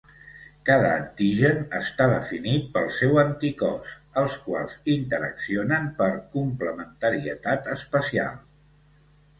Cada 0.67 0.87
antigen 1.01 1.59
està 1.79 2.07
definit 2.13 2.65
pel 2.77 2.89
seu 3.01 3.21
anticòs, 3.25 3.93
els 4.23 4.39
quals 4.47 4.75
interaccionen 4.97 5.87
per 6.01 6.11
complementarietat 6.39 7.73
espacial. 7.79 8.39